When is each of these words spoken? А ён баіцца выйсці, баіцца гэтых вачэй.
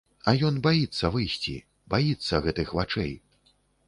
А 0.29 0.33
ён 0.47 0.55
баіцца 0.67 1.11
выйсці, 1.15 1.53
баіцца 1.95 2.39
гэтых 2.47 2.73
вачэй. 2.79 3.13